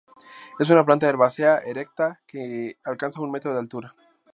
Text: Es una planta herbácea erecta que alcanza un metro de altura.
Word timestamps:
Es 0.57 0.71
una 0.71 0.83
planta 0.83 1.07
herbácea 1.07 1.59
erecta 1.59 2.21
que 2.25 2.79
alcanza 2.83 3.21
un 3.21 3.29
metro 3.29 3.53
de 3.53 3.59
altura. 3.59 3.95